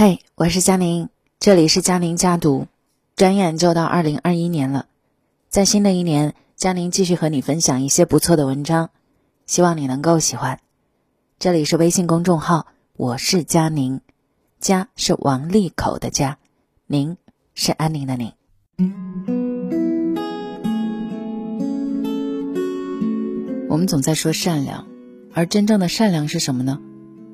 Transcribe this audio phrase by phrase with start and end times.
[0.00, 1.08] 嘿，我是佳宁，
[1.40, 2.68] 这里是佳宁家读。
[3.16, 4.86] 转眼就到二零二一年了，
[5.48, 8.90] 在新的一年，佳宁继续和你分享一些不错的文章，
[9.46, 10.60] 希望你能够喜欢。
[11.40, 14.00] 这里是微信公众号，我是佳宁，
[14.60, 16.38] 家是王利口的家，
[16.86, 17.16] 宁
[17.56, 18.32] 是安宁的宁。
[23.68, 24.86] 我们总在说善良，
[25.34, 26.80] 而真正的善良是什么呢？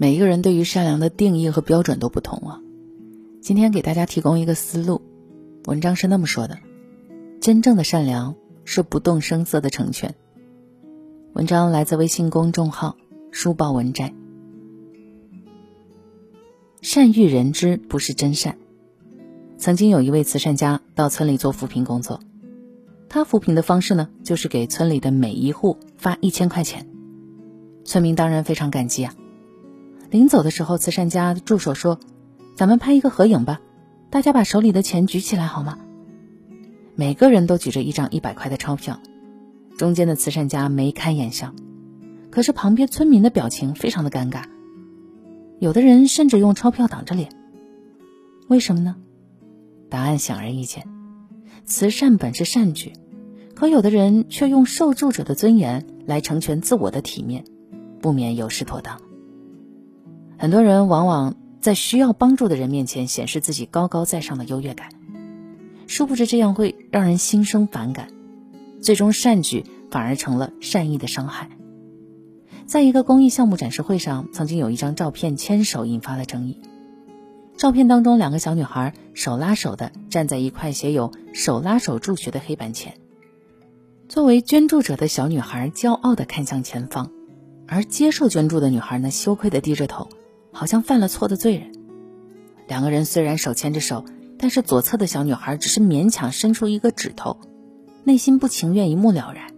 [0.00, 2.62] 每一个人对于善良的定义和标准都不同啊。
[3.42, 5.02] 今天给大家提供一个思路，
[5.66, 6.56] 文章是那么说的：
[7.38, 10.14] 真正的善良是不动声色的成全。
[11.34, 12.96] 文章来自微信公众号
[13.30, 14.14] “书报文摘”。
[16.80, 18.56] 善欲人知不是真善。
[19.58, 22.20] 曾经有一位慈善家到村里做扶贫工作，
[23.10, 26.86] 他扶贫的方式呢，就是给村里的每一户发一千块钱，
[27.84, 29.14] 村民当然非常感激啊。
[30.10, 32.00] 临走的时候，慈善家助手说
[32.56, 33.60] ：“咱们拍一个合影吧，
[34.10, 35.78] 大家把手里的钱举起来好吗？”
[36.96, 38.98] 每个人都举着一张一百块的钞票，
[39.78, 41.54] 中间的慈善家眉开眼笑，
[42.30, 44.42] 可是旁边村民的表情非常的尴尬，
[45.60, 47.30] 有的人甚至用钞票挡着脸。
[48.48, 48.96] 为什么呢？
[49.88, 50.88] 答案显而易见，
[51.64, 52.92] 慈善本是善举，
[53.54, 57.44] 可有的人却用受助者的尊严来成全自我的体面，
[58.00, 59.00] 不免有失妥当。
[60.40, 64.88] 很多人往往在需要帮助的人面前显示自己高高在上的优越感，
[65.86, 68.08] 殊不知这样会让人心生反感，
[68.80, 71.50] 最终善举反而成了善意的伤害。
[72.64, 76.58] 在一个公益项目展示会上，曾经有一张照片牵手引发了争议。
[77.58, 82.94] 照片当中，两个小女孩手拉手的站在一块写有“手拉手助学”的黑板前，
[84.08, 87.10] 作为捐助者的小女孩骄傲的看向前方，
[87.68, 90.08] 而接受捐助的女孩呢，羞愧的低着头。
[90.52, 91.72] 好像犯了错的罪人。
[92.68, 94.04] 两个人虽然手牵着手，
[94.38, 97.40] 但是左侧的小女孩只是勉强伸出一个指头，
[98.04, 99.52] 内心不情愿，一目了然。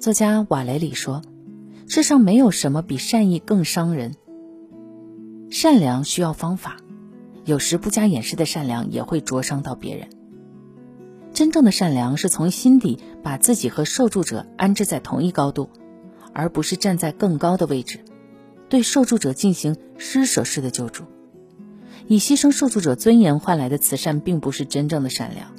[0.00, 1.22] 作家瓦雷里说
[1.88, 4.14] ：“世上没有什么比善意更伤人。
[5.50, 6.76] 善良需要方法，
[7.44, 10.08] 有时不加掩饰的善良也会灼伤到别人。
[11.34, 15.68] 真正的善良是从心底把自己和受助者安置在同一高度，
[16.32, 18.00] 而不是站在更高的位置。”
[18.68, 21.04] 对受助者进行施舍式的救助，
[22.06, 25.54] 以牺牲受助者尊严换来的慈善，并不是真正的善良。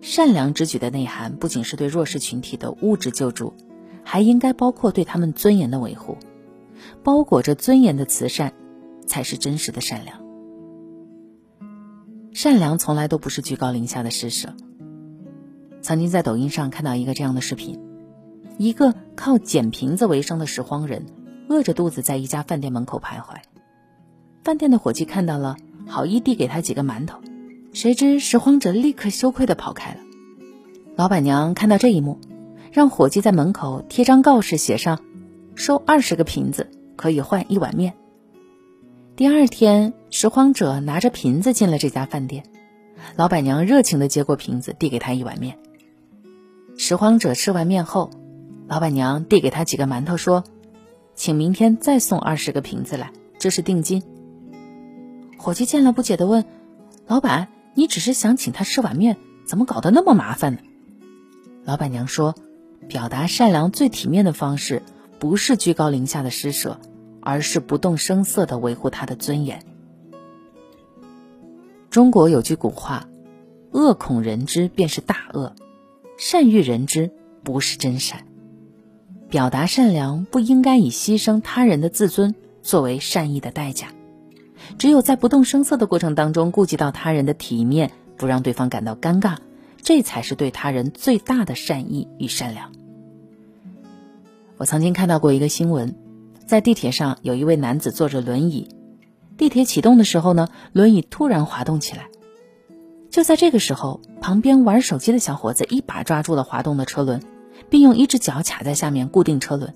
[0.00, 3.54] 善良之举的内涵，不仅是对弱势群体的物质救助，
[4.02, 6.16] 还应该包括对他们尊严的维护。
[7.02, 8.52] 包裹着尊严的慈善，
[9.06, 10.22] 才是真实的善良。
[12.32, 14.54] 善良从来都不是居高临下的施舍。
[15.80, 17.78] 曾经在抖音上看到一个这样的视频：
[18.58, 21.06] 一个靠捡瓶子为生的拾荒人。
[21.48, 23.36] 饿着肚子在一家饭店门口徘徊，
[24.42, 25.56] 饭店的伙计看到了，
[25.86, 27.18] 好意递给他几个馒头，
[27.72, 30.00] 谁知拾荒者立刻羞愧的跑开了。
[30.96, 32.18] 老板娘看到这一幕，
[32.72, 35.00] 让伙计在门口贴张告示，写上
[35.54, 37.94] 收二十个瓶子可以换一碗面。
[39.14, 42.44] 第二天，拾荒者拿着瓶子进了这家饭店，
[43.16, 45.58] 老板娘热情的接过瓶子，递给他一碗面。
[46.78, 48.10] 拾荒者吃完面后，
[48.66, 50.42] 老板娘递给他几个馒头，说。
[51.14, 54.02] 请明天再送二十个瓶子来，这是定金。
[55.38, 56.44] 伙计见了不解的问
[57.06, 59.16] ：“老板，你只是想请他吃碗面，
[59.46, 60.58] 怎么搞得那么麻烦呢？”
[61.64, 62.34] 老板娘说
[62.88, 64.82] ：“表达善良最体面的方式，
[65.18, 66.80] 不是居高临下的施舍，
[67.20, 69.62] 而是不动声色的维护他的尊严。”
[71.90, 73.06] 中国有句古话
[73.70, 75.54] ：“恶恐人知便是大恶，
[76.18, 77.12] 善欲人知
[77.44, 78.26] 不是真善。”
[79.34, 83.88] 表达善良不应该以牺牲他人的自尊作为善意的代价，
[84.78, 89.38] 只有在不动声色的过程当中顾及到他人的体面，不让对方感到尴尬，
[89.82, 92.70] 这才是对他人最大的善意与善良。
[94.56, 95.96] 我曾经看到过一个新闻，
[96.46, 98.68] 在地铁上有一位男子坐着轮椅，
[99.36, 102.06] 地铁启动的时候呢，轮椅突然滑动起来，
[103.10, 107.20] 就在这个时候，旁边玩手机的小伙子一把抓住了滑动的车轮。
[107.74, 109.74] 并用一只脚卡在下面固定车轮，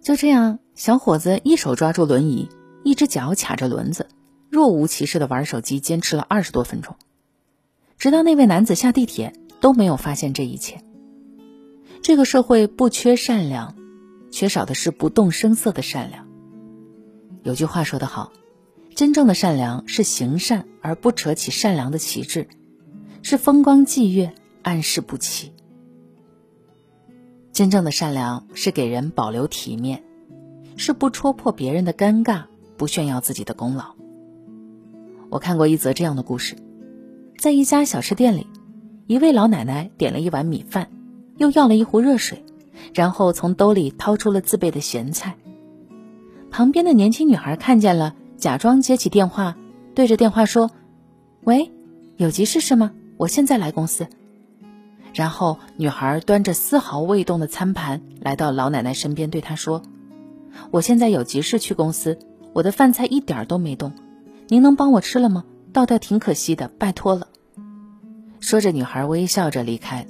[0.00, 2.48] 就这样，小伙子一手抓住轮椅，
[2.84, 4.08] 一只脚卡着轮子，
[4.48, 6.96] 若无其事的玩手机，坚持了二十多分钟，
[7.98, 10.82] 直到那位男子下地铁都没有发现这一切。
[12.00, 13.76] 这个社会不缺善良，
[14.30, 16.26] 缺少的是不动声色的善良。
[17.42, 18.32] 有句话说得好，
[18.94, 22.48] 真正的善良是行善而不扯起善良的旗帜，
[23.20, 24.32] 是风光霁月，
[24.62, 25.52] 暗室不起。
[27.56, 30.02] 真正的善良是给人保留体面，
[30.76, 32.42] 是不戳破别人的尴尬，
[32.76, 33.94] 不炫耀自己的功劳。
[35.30, 36.54] 我看过一则这样的故事，
[37.38, 38.46] 在一家小吃店里，
[39.06, 40.90] 一位老奶奶点了一碗米饭，
[41.38, 42.44] 又要了一壶热水，
[42.92, 45.34] 然后从兜里掏出了自备的咸菜。
[46.50, 49.56] 旁边的年轻女孩看见了，假装接起电话，
[49.94, 50.70] 对着电话说
[51.44, 51.72] ：“喂，
[52.18, 52.92] 有急事是吗？
[53.16, 54.06] 我现在来公司。”
[55.16, 59.80] 然后女孩端着丝毫未动的餐盘来到老奶奶身边，对她说
[60.70, 62.18] ：“我现在有急事去公司，
[62.52, 63.94] 我的饭菜一点都没动。”
[64.48, 65.46] 您能帮我吃了吗？
[65.72, 67.28] 倒掉挺可惜的，拜托了。
[68.40, 70.06] 说着，女孩微笑着离开。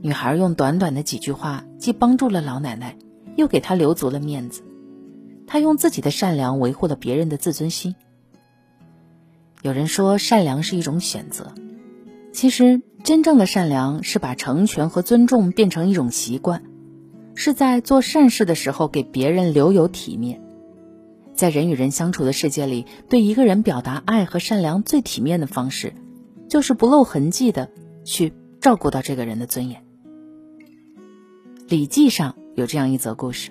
[0.00, 2.96] 女孩用短短的几句话，既帮助了老奶奶，
[3.34, 4.62] 又给她留足了面子。
[5.44, 7.96] 她用自己的善良维护了别人的自尊心。
[9.62, 11.52] 有人说，善良是一种选择。
[12.38, 16.62] 其实，真正的善良是把成全和尊重变成一种习惯，
[17.34, 20.40] 是在做善事的时候给别人留有体面。
[21.34, 25.94] 在人与人相处的世界里，对一个人表达爱和善良最体面的方式，
[26.48, 27.70] 就是不露痕迹的
[28.04, 29.80] 去照顾到这个人的尊严。
[31.68, 33.50] 《礼记》上有这样一则故事：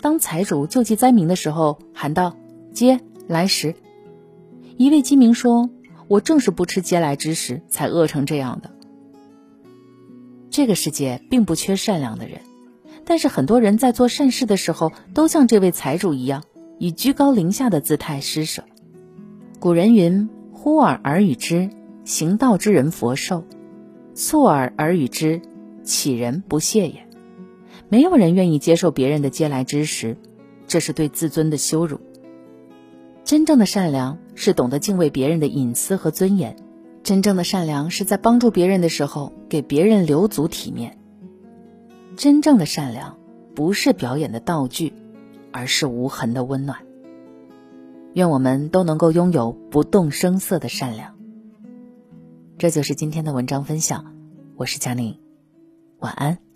[0.00, 2.36] 当财主救济灾民的时候，喊道
[2.74, 2.98] ：“接
[3.28, 3.76] 来时。”
[4.76, 5.70] 一位饥民说
[6.10, 8.70] ：“我正是不吃嗟来之食，才饿成这样的。”
[10.50, 12.40] 这个世界并不缺善良的人，
[13.04, 16.42] 但是很多人在做善事的时候，都像这位财主一样。
[16.82, 18.64] 以居高临下的姿态施舍。
[19.58, 21.68] 古人云：“呼尔而与之，
[22.06, 23.44] 行道之人佛寿；
[24.14, 25.42] 促尔而与之，
[25.84, 27.06] 乞人不屑也。”
[27.90, 30.16] 没有人愿意接受别人的嗟来之食，
[30.66, 32.00] 这是对自尊的羞辱。
[33.30, 36.56] 真正的善良是懂得敬畏别人的隐私和尊严，
[37.04, 40.98] 真正的善良是在帮助别人的时候给别人留足体面。
[42.16, 43.16] 真正的善良
[43.54, 44.92] 不是表演的道具。
[45.52, 46.80] 而是无痕的温暖。
[48.14, 51.16] 愿我们都能够拥有不动声色的善良。
[52.58, 54.12] 这就是今天的文章分享，
[54.56, 55.20] 我是佳宁，
[56.00, 56.49] 晚安。